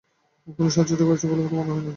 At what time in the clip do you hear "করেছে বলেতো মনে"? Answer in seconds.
1.05-1.71